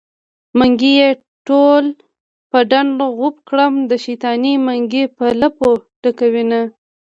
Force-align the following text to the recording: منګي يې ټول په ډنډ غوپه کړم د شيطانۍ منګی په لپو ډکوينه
منګي 0.57 0.93
يې 0.99 1.09
ټول 1.47 1.85
په 2.51 2.57
ډنډ 2.69 2.97
غوپه 3.17 3.41
کړم 3.49 3.73
د 3.89 3.91
شيطانۍ 4.05 4.53
منګی 4.65 5.03
په 5.17 5.25
لپو 5.41 5.69
ډکوينه 6.01 6.61